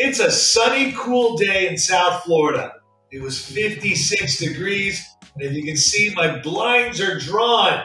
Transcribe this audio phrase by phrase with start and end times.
[0.00, 2.74] It's a sunny, cool day in South Florida.
[3.10, 7.84] It was 56 degrees, and if you can see, my blinds are drawn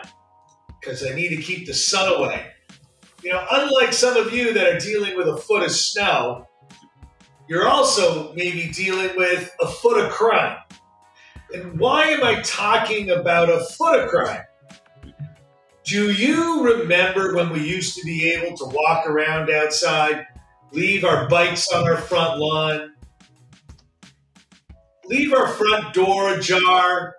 [0.80, 2.52] because I need to keep the sun away.
[3.24, 6.48] You know, unlike some of you that are dealing with a foot of snow,
[7.50, 10.60] you're also maybe dealing with a foot of crime.
[11.52, 14.44] And why am I talking about a foot of crime?
[15.84, 20.28] Do you remember when we used to be able to walk around outside,
[20.74, 22.94] leave our bikes on our front lawn,
[25.06, 27.16] leave our front door ajar,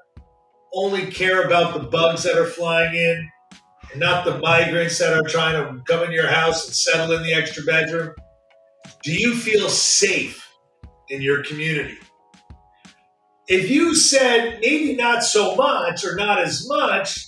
[0.74, 3.30] only care about the bugs that are flying in,
[3.92, 7.22] and not the migrants that are trying to come in your house and settle in
[7.22, 8.14] the extra bedroom?
[9.04, 10.48] Do you feel safe
[11.08, 11.98] in your community?
[13.46, 17.26] If you said maybe not so much or not as much,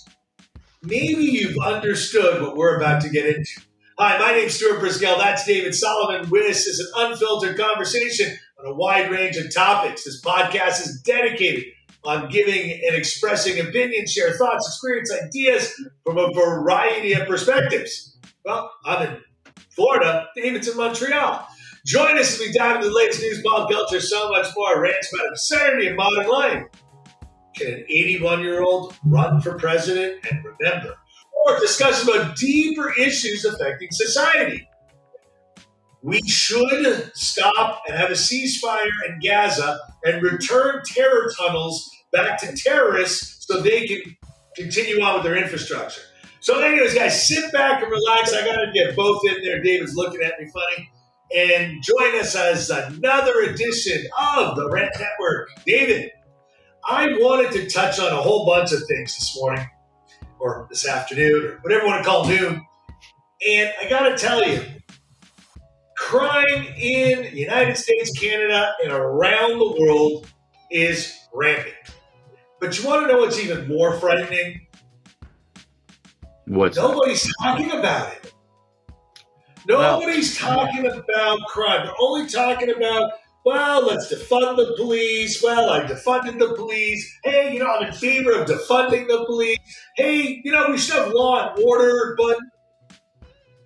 [0.83, 3.61] maybe you've understood what we're about to get into.
[3.99, 5.17] Hi, my name's Stuart Brisgell.
[5.17, 6.29] That's David Solomon.
[6.31, 10.05] This is an unfiltered conversation on a wide range of topics.
[10.05, 11.65] This podcast is dedicated
[12.05, 15.73] on giving and expressing opinions, share thoughts, experience, ideas
[16.05, 18.19] from a variety of perspectives.
[18.45, 19.17] Well, I'm in
[19.71, 21.49] Florida, David's in Montreal.
[21.87, 24.79] Join us as we dive into the latest news, pop culture, so much more.
[24.79, 26.65] Rants about absurdity in modern life.
[27.57, 30.97] Can an 81 year old run for president and remember?
[31.47, 34.69] Or discussion about deeper issues affecting society.
[36.03, 42.57] We should stop and have a ceasefire in Gaza and return terror tunnels back to
[42.57, 44.17] terrorists so they can
[44.57, 46.03] continue on with their infrastructure.
[46.41, 48.33] So, anyways, guys, sit back and relax.
[48.33, 49.63] I got to get both in there.
[49.63, 50.91] David's looking at me funny.
[51.35, 55.49] And join us as another edition of the Rant Network.
[55.67, 56.13] David,
[56.85, 59.67] I wanted to touch on a whole bunch of things this morning,
[60.39, 62.67] or this afternoon, or whatever you want to call noon.
[63.47, 64.63] And I got to tell you,
[65.97, 70.29] crime in the United States, Canada, and around the world
[70.71, 71.75] is rampant.
[72.61, 74.67] But you want to know what's even more frightening?
[76.47, 78.33] What's Nobody's talking about it.
[79.67, 81.87] Nobody's talking about crime.
[81.87, 83.13] They're only talking about
[83.47, 85.41] well, let's defund the police.
[85.41, 87.17] Well, I defunded the police.
[87.23, 89.61] Hey, you know, I'm in favor of defunding the police.
[89.95, 92.37] Hey, you know, we should have law and order, but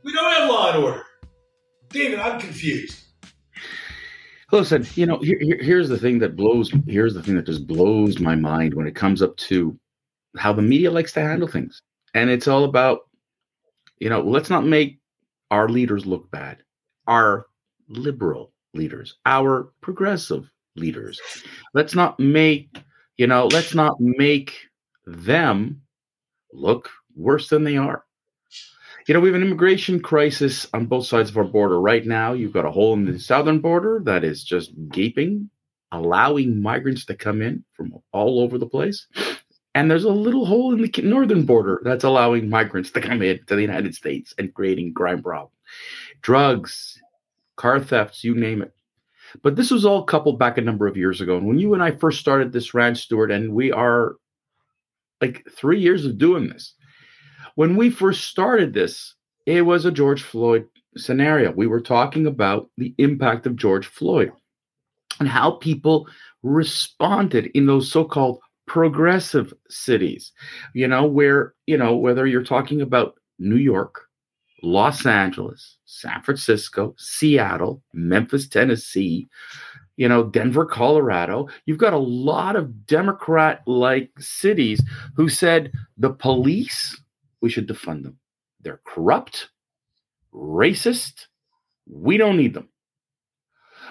[0.05, 1.03] we don't have law and order.
[1.89, 3.05] David, I'm confused.
[4.53, 6.71] Listen, you know, here, here, here's the thing that blows.
[6.87, 9.79] Here's the thing that just blows my mind when it comes up to
[10.37, 11.81] how the media likes to handle things,
[12.13, 13.09] and it's all about,
[13.99, 15.01] you know, let's not make
[15.51, 16.59] our leaders look bad.
[17.07, 17.47] Our
[17.89, 21.21] liberal leaders, our progressive leaders.
[21.75, 22.77] Let's not make,
[23.17, 24.55] you know, let's not make
[25.07, 25.83] them
[26.53, 28.05] look worse than they are.
[29.07, 31.81] You know, we have an immigration crisis on both sides of our border.
[31.81, 35.51] Right now, you've got a hole in the southern border that is just gaping,
[35.91, 39.07] allowing migrants to come in from all over the place.
[39.75, 43.41] And there's a little hole in the northern border that's allowing migrants to come in
[43.47, 45.55] to the United States and creating crime problems.
[46.23, 47.01] Drugs,
[47.61, 48.75] car thefts, you name it.
[49.43, 51.37] But this was all coupled back a number of years ago.
[51.37, 54.17] And when you and I first started this ranch, Stuart, and we are
[55.21, 56.75] like three years of doing this.
[57.57, 60.67] When we first started this, it was a George Floyd
[60.97, 61.53] scenario.
[61.53, 64.33] We were talking about the impact of George Floyd
[65.19, 66.09] and how people
[66.43, 70.33] responded in those so called progressive cities,
[70.75, 74.07] you know, where, you know, whether you're talking about New York,
[74.63, 79.29] Los Angeles, San Francisco, Seattle, Memphis, Tennessee,
[79.97, 81.49] you know, Denver, Colorado.
[81.67, 84.83] You've got a lot of Democrat like cities
[85.15, 87.01] who said the police,
[87.41, 88.19] we should defund them.
[88.61, 89.51] They're corrupt,
[90.33, 91.27] racist.
[91.87, 92.69] We don't need them.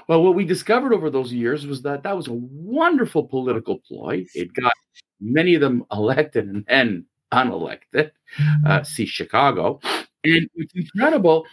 [0.08, 4.26] Well, what we discovered over those years was that that was a wonderful political ploy.
[4.34, 4.74] It got
[5.20, 8.12] many of them elected and then unelected.
[8.66, 9.80] Uh, see Chicago.
[10.24, 11.46] And what's incredible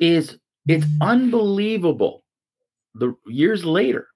[0.00, 2.24] is it's unbelievable.
[2.94, 4.08] The years later,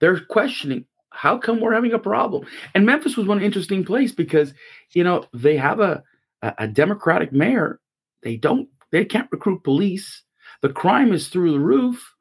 [0.00, 2.46] they're questioning how come we're having a problem.
[2.74, 4.54] And Memphis was one interesting place because
[4.92, 6.02] you know they have a
[6.42, 7.80] a Democratic mayor.
[8.22, 10.22] They don't they can't recruit police.
[10.62, 12.14] The crime is through the roof.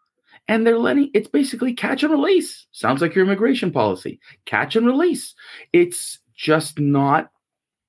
[0.50, 2.68] And they're letting it's basically catch and release.
[2.71, 4.19] Sounds like your immigration policy.
[4.45, 5.36] Catch and release.
[5.74, 7.30] It's just not,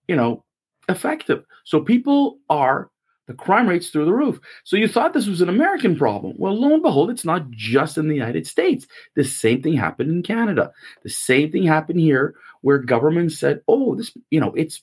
[0.09, 0.45] you know,
[0.89, 1.45] effective.
[1.65, 2.91] So people are
[3.27, 4.41] the crime rates through the roof.
[4.65, 6.35] So you thought this was an American problem.
[6.39, 8.87] Well, lo and behold, it's not just in the United States.
[9.17, 10.73] The same thing happened in Canada.
[11.03, 14.83] The same thing happened here where government said, "Oh, this, you know, it's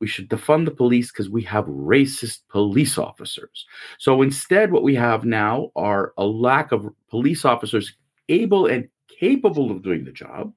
[0.00, 3.66] we should defund the police because we have racist police officers.
[3.98, 7.96] So instead, what we have now are a lack of police officers
[8.28, 8.88] able and
[9.18, 10.52] capable of doing the job.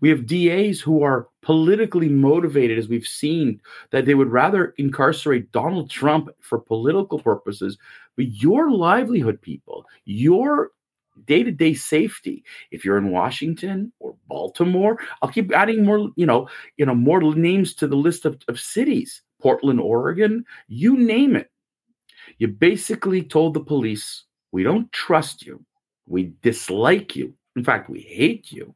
[0.00, 3.60] We have DAs who are politically motivated, as we've seen,
[3.90, 7.78] that they would rather incarcerate Donald Trump for political purposes.
[8.16, 10.70] But your livelihood, people, your
[11.26, 12.44] day to day safety.
[12.70, 17.22] If you're in Washington or Baltimore, I'll keep adding more, you know, you know, more
[17.34, 19.22] names to the list of, of cities.
[19.40, 21.50] Portland, Oregon, you name it.
[22.38, 25.64] You basically told the police, we don't trust you.
[26.06, 27.34] We dislike you.
[27.56, 28.74] In fact, we hate you.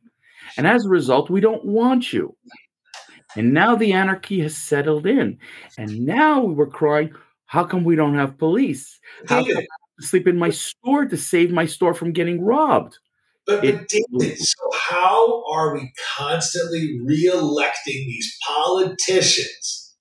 [0.56, 2.36] And as a result, we don't want you.
[3.34, 5.38] And now the anarchy has settled in.
[5.76, 7.12] And now we were crying,
[7.46, 8.98] how come we don't have police?
[9.28, 9.64] How come
[10.00, 12.98] sleep in my store to save my store from getting robbed.
[13.46, 19.94] But, but David, so how are we constantly re-electing these politicians?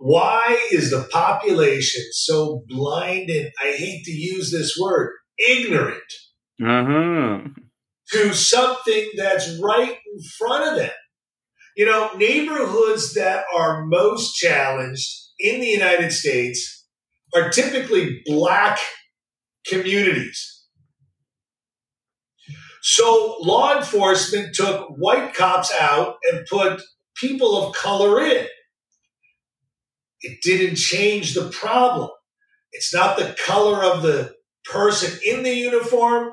[0.00, 6.02] Why is the population so blind and I hate to use this word, ignorant
[6.62, 7.40] uh-huh.
[8.12, 10.92] To something that's right in front of them?
[11.76, 15.08] You know, neighborhoods that are most challenged
[15.38, 16.86] in the United States
[17.34, 18.78] are typically black
[19.66, 20.64] communities.
[22.82, 26.80] So law enforcement took white cops out and put
[27.16, 28.46] people of color in.
[30.20, 32.10] It didn't change the problem.
[32.72, 36.32] It's not the color of the person in the uniform.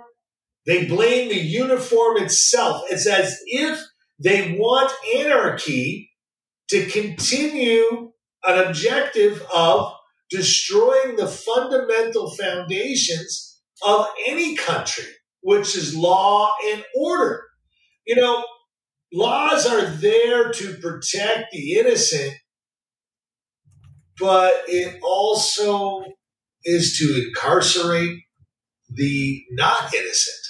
[0.66, 2.84] They blame the uniform itself.
[2.90, 3.80] It's as if
[4.20, 6.12] they want anarchy
[6.70, 8.12] to continue
[8.46, 9.94] an objective of
[10.30, 15.06] destroying the fundamental foundations of any country,
[15.42, 17.44] which is law and order.
[18.06, 18.44] You know,
[19.14, 22.34] laws are there to protect the innocent,
[24.20, 26.04] but it also
[26.64, 28.20] is to incarcerate
[28.90, 30.43] the not innocent.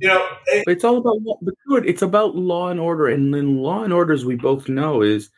[0.00, 1.38] You know, eh, it's all about.
[1.84, 5.30] It's about law and order, and in law and order, as we both know, is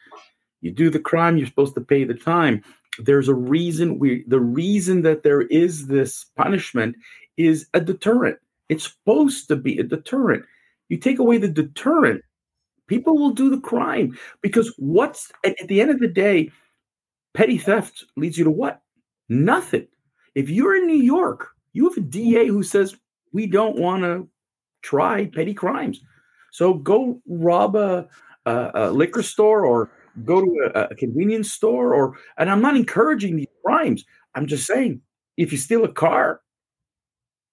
[0.61, 2.63] you do the crime, you're supposed to pay the time.
[2.99, 6.97] There's a reason we the reason that there is this punishment
[7.37, 8.39] is a deterrent.
[8.69, 10.45] It's supposed to be a deterrent.
[10.89, 12.23] You take away the deterrent
[12.87, 16.51] people will do the crime because what's at, at the end of the day
[17.33, 18.83] petty theft leads you to what?
[19.29, 19.87] Nothing.
[20.35, 22.95] If you're in new york you have a da who says
[23.33, 24.29] we don't want to
[24.83, 26.01] try petty crimes.
[26.51, 28.09] So go rob a,
[28.45, 29.91] a, a liquor store or
[30.25, 34.05] go to a, a convenience store or and i'm not encouraging these crimes.
[34.35, 35.01] I'm just saying
[35.37, 36.41] if you steal a car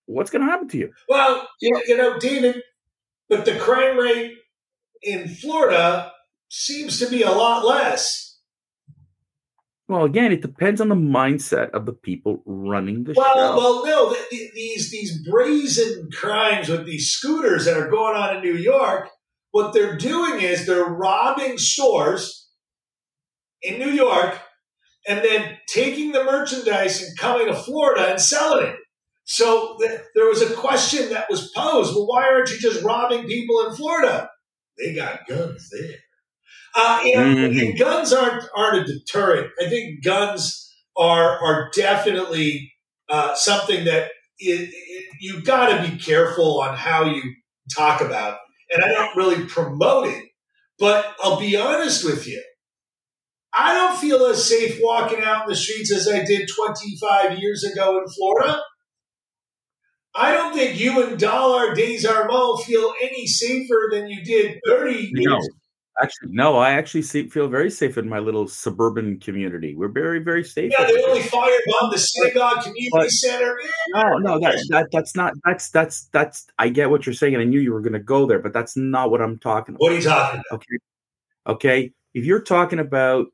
[0.06, 0.92] what's going to happen to you?
[1.08, 2.62] Well you, you know david
[3.30, 4.34] but the crime rate
[5.02, 6.12] in florida
[6.50, 8.29] seems to be a lot less
[9.90, 13.58] well, again, it depends on the mindset of the people running the well, show.
[13.58, 18.38] Well, no, the, the, these these brazen crimes with these scooters that are going on
[18.38, 19.10] in New York,
[19.50, 22.50] what they're doing is they're robbing stores
[23.64, 24.40] in New York
[25.08, 28.76] and then taking the merchandise and coming to Florida and selling it.
[29.26, 33.26] So th- there was a question that was posed well, why aren't you just robbing
[33.26, 34.30] people in Florida?
[34.78, 35.96] They got guns there.
[36.76, 37.78] Uh, know, mm-hmm.
[37.78, 39.52] guns aren't aren't a deterrent.
[39.60, 42.72] I think guns are are definitely
[43.10, 47.22] uh, something that it, it, you've got to be careful on how you
[47.76, 48.38] talk about.
[48.72, 50.26] And I don't really promote it,
[50.78, 52.44] but I'll be honest with you.
[53.52, 57.64] I don't feel as safe walking out in the streets as I did 25 years
[57.64, 58.62] ago in Florida.
[60.16, 65.22] I don't think you and Dollar Desarmont feel any safer than you did 30 no,
[65.22, 65.50] years
[66.02, 69.76] Actually, no, I actually see, feel very safe in my little suburban community.
[69.76, 70.72] We're very, very safe.
[70.78, 73.60] Yeah, they only fired on the synagogue community but, center.
[73.94, 76.48] No, no, that, that that's not that's that's that's.
[76.58, 78.54] I get what you're saying, and I knew you were going to go there, but
[78.54, 79.82] that's not what I'm talking about.
[79.82, 80.56] What are you talking about?
[80.56, 80.78] Okay,
[81.48, 81.92] okay.
[82.14, 83.28] If you're talking about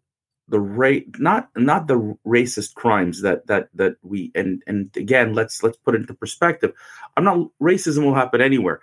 [0.47, 5.63] the rate not not the racist crimes that that that we and and again let's
[5.63, 6.71] let's put it into perspective
[7.17, 8.79] i'm not racism will happen anywhere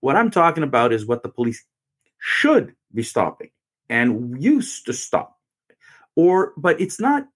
[0.00, 1.64] what i'm talking about is what the police
[2.24, 3.50] should be stopping
[3.90, 5.38] and used to stop.
[6.16, 7.28] Or but it's not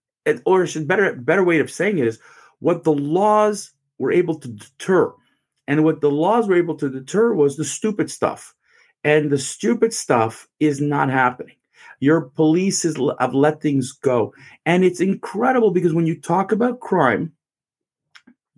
[0.46, 2.18] or it's a better better way of saying it is
[2.60, 5.12] what the laws were able to deter.
[5.66, 8.54] And what the laws were able to deter was the stupid stuff.
[9.04, 11.56] And the stupid stuff is not happening.
[12.00, 14.32] Your police is, have let things go.
[14.64, 17.32] And it's incredible because when you talk about crime,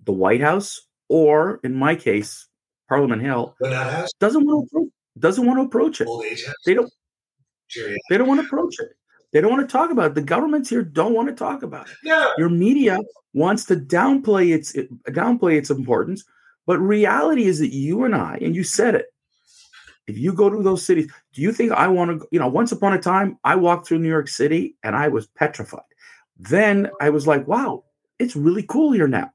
[0.04, 2.46] the White House, or in my case,
[2.88, 3.56] Parliament Hill,
[4.20, 6.08] doesn't want to doesn't want to approach it.
[6.66, 6.90] They don't.
[8.08, 8.88] They don't want to approach it.
[9.32, 10.14] They don't want to talk about it.
[10.14, 11.94] The governments here don't want to talk about it.
[12.04, 12.32] No.
[12.36, 12.98] Your media
[13.32, 14.72] wants to downplay its
[15.08, 16.24] downplay its importance,
[16.66, 19.06] but reality is that you and I, and you said it,
[20.08, 22.28] if you go to those cities, do you think I want to?
[22.32, 25.28] You know, once upon a time, I walked through New York City and I was
[25.28, 25.82] petrified.
[26.36, 27.84] Then I was like, wow,
[28.18, 29.30] it's really cool here now.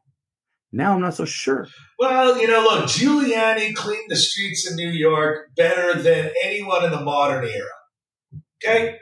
[0.72, 1.67] Now I'm not so sure.
[2.00, 6.91] Well, you know, look, Giuliani cleaned the streets of New York better than anyone in
[6.91, 7.69] the modern era.
[8.63, 8.98] Okay,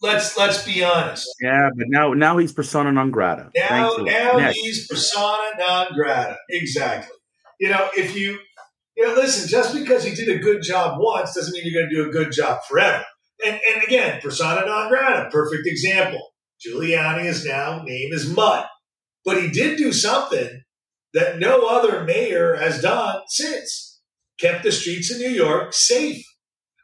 [0.00, 1.28] let's let's be honest.
[1.40, 3.50] Yeah, but now now he's persona non grata.
[3.54, 4.58] Now now Next.
[4.58, 6.38] he's persona non grata.
[6.48, 7.16] Exactly.
[7.60, 8.38] You know, if you
[8.96, 11.90] you know, listen, just because he did a good job once doesn't mean you're going
[11.90, 13.04] to do a good job forever.
[13.44, 16.20] And, and again, persona non grata, perfect example.
[16.64, 18.66] Giuliani is now name is mud,
[19.24, 20.62] but he did do something
[21.14, 24.00] that no other mayor has done since.
[24.38, 26.24] Kept the streets of New York safe.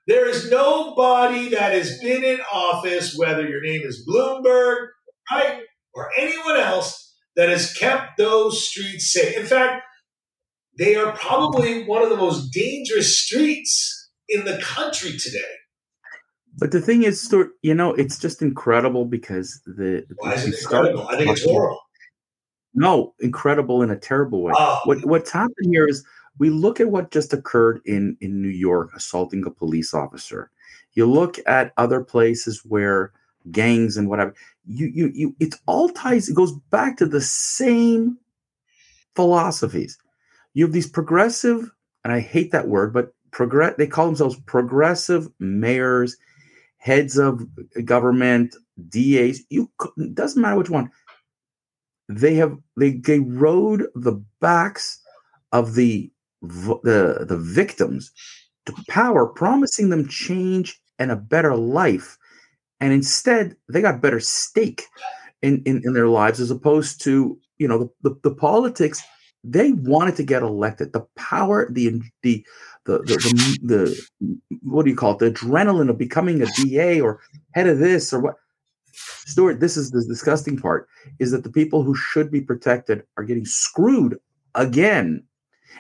[0.07, 4.89] There is nobody that has been in office, whether your name is Bloomberg,
[5.31, 9.37] right, or anyone else, that has kept those streets safe.
[9.37, 9.83] In fact,
[10.79, 15.39] they are probably one of the most dangerous streets in the country today.
[16.59, 20.05] But the thing is, Stuart, you know, it's just incredible because the.
[20.17, 21.07] Why is it incredible?
[21.09, 21.81] I think it's horrible.
[22.75, 24.53] No, incredible in a terrible way.
[24.57, 24.81] Oh.
[24.85, 26.05] What what's happened here is
[26.39, 30.51] we look at what just occurred in in New York, assaulting a police officer.
[30.93, 33.13] You look at other places where
[33.51, 34.35] gangs and whatever.
[34.67, 35.37] You you you.
[35.41, 36.29] It all ties.
[36.29, 38.19] It goes back to the same
[39.15, 39.99] philosophies.
[40.55, 41.71] You have these progressive,
[42.05, 43.75] and I hate that word, but progress.
[43.79, 46.17] They call themselves progressive mayors,
[46.77, 47.47] heads of
[47.85, 48.57] government,
[48.89, 49.41] DAs.
[49.51, 49.71] You
[50.15, 50.91] doesn't matter which one
[52.09, 55.01] they have they they rode the backs
[55.53, 56.11] of the
[56.43, 58.13] the the victims
[58.67, 62.19] to power, promising them change and a better life,
[62.81, 64.85] and instead they got better stake
[65.43, 69.03] in in, in their lives as opposed to you know the, the, the politics
[69.45, 70.93] they wanted to get elected.
[70.93, 72.45] The power the the
[72.85, 73.99] the, the, the,
[74.43, 75.19] the what do you call it?
[75.19, 77.21] The adrenaline of becoming a da or
[77.53, 78.35] head of this or what
[78.93, 83.25] Stuart, this is the disgusting part is that the people who should be protected are
[83.25, 84.19] getting screwed
[84.55, 85.25] again.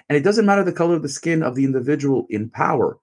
[0.09, 2.99] And it doesn't matter the color of the skin of the individual in power.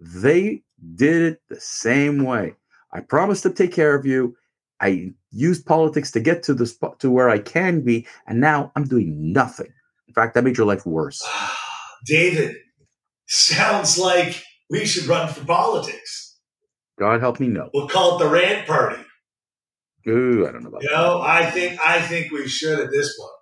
[0.00, 0.62] They
[0.94, 2.54] did it the same way.
[2.92, 4.36] I promised to take care of you.
[4.80, 8.72] I used politics to get to the spot to where I can be, and now
[8.76, 9.72] I'm doing nothing.
[10.08, 11.26] In fact, that made your life worse.
[12.06, 12.56] David,
[13.26, 16.38] sounds like we should run for politics.
[16.98, 17.70] God help me no.
[17.72, 19.02] We'll call it the Rant Party.
[20.08, 21.28] Ooh, I don't know about you know, that.
[21.28, 23.32] I think I think we should at this point.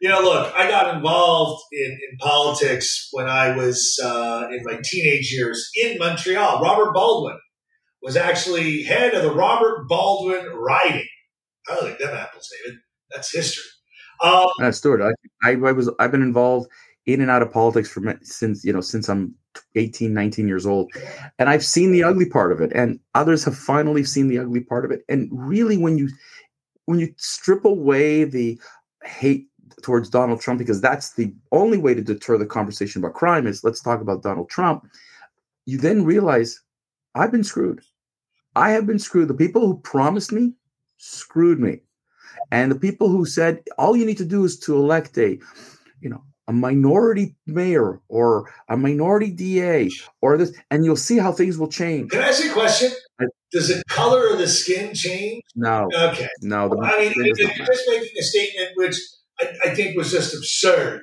[0.00, 4.80] You know, look, I got involved in, in politics when I was uh, in my
[4.84, 6.60] teenage years in Montreal.
[6.60, 7.38] Robert Baldwin
[8.02, 11.06] was actually head of the Robert Baldwin riding.
[11.68, 12.78] I like them apples, David.
[13.10, 13.64] That's history.
[14.22, 16.70] Um, uh, Stuart, I, I, I was I've been involved
[17.06, 19.34] in and out of politics for since you know since I'm
[19.74, 20.90] 18 19 years old
[21.38, 24.60] and i've seen the ugly part of it and others have finally seen the ugly
[24.60, 26.08] part of it and really when you
[26.86, 28.58] when you strip away the
[29.04, 29.46] hate
[29.82, 33.64] towards donald trump because that's the only way to deter the conversation about crime is
[33.64, 34.86] let's talk about donald trump
[35.66, 36.60] you then realize
[37.14, 37.80] i've been screwed.
[38.56, 39.28] I have been screwed.
[39.28, 40.52] The people who promised me
[40.98, 41.80] screwed me
[42.50, 45.38] and the people who said all you need to do is to elect a
[46.00, 51.32] you know a minority mayor or a minority DA or this, and you'll see how
[51.32, 52.10] things will change.
[52.10, 52.92] Can I ask you a question?
[53.52, 55.42] Does the color of the skin change?
[55.54, 55.88] No.
[55.94, 56.28] Okay.
[56.42, 56.68] No.
[56.68, 58.96] Well, I mean, you're just making a statement which
[59.40, 61.02] I, I, think was just absurd.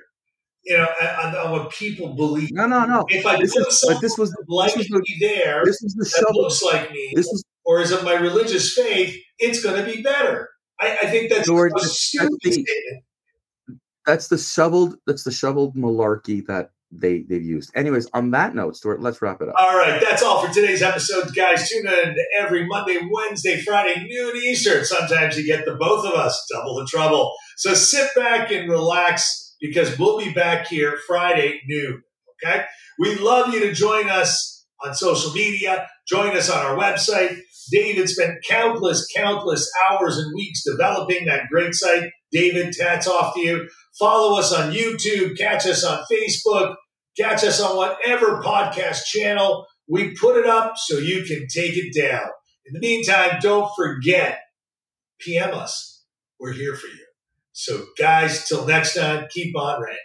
[0.65, 0.87] You know,
[1.23, 2.49] on, on, what people believe.
[2.51, 3.05] No, no, no.
[3.07, 5.93] If I this put is, but this was like this was the, there, this was
[5.93, 7.13] the that looks like me.
[7.15, 9.15] This was, or is it my religious faith?
[9.39, 10.49] It's going to be better.
[10.79, 13.03] I, I think that's George, a stupid statement
[14.05, 17.71] that's the shoveled that's the shoveled malarkey that they they've used.
[17.75, 19.55] Anyways, on that note, Stuart, let's wrap it up.
[19.57, 21.69] All right, that's all for today's episode, guys.
[21.69, 24.83] Tune in every Monday, Wednesday, Friday, noon Eastern.
[24.85, 27.33] Sometimes you get the both of us, double the trouble.
[27.57, 32.03] So sit back and relax because we'll be back here Friday noon.
[32.43, 32.63] Okay,
[32.99, 35.87] we love you to join us on social media.
[36.07, 37.39] Join us on our website.
[37.71, 42.09] David spent countless, countless hours and weeks developing that great site.
[42.31, 43.69] David, tats off to you.
[43.99, 46.75] Follow us on YouTube, catch us on Facebook,
[47.17, 49.65] catch us on whatever podcast channel.
[49.87, 52.27] We put it up so you can take it down.
[52.65, 54.39] In the meantime, don't forget,
[55.19, 56.03] PM us.
[56.39, 57.05] We're here for you.
[57.51, 59.97] So, guys, till next time, keep on ranting.